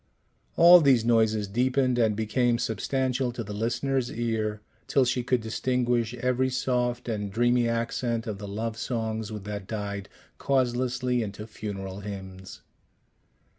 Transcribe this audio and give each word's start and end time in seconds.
All 0.55 0.81
these 0.81 1.05
noises 1.05 1.47
deepened 1.47 1.99
and 1.99 2.15
became 2.15 2.57
substantial 2.57 3.31
to 3.33 3.43
the 3.43 3.53
listener's 3.53 4.11
ear, 4.11 4.61
till 4.87 5.05
she 5.05 5.21
could 5.21 5.41
distinguish 5.41 6.15
every 6.15 6.49
soft 6.49 7.07
and 7.07 7.31
dreamy 7.31 7.69
accent 7.69 8.25
of 8.25 8.39
the 8.39 8.47
love 8.47 8.77
songs 8.77 9.29
that 9.29 9.67
died 9.67 10.09
causelessly 10.39 11.21
into 11.21 11.45
funeral 11.45 11.99
hymns. 11.99 12.61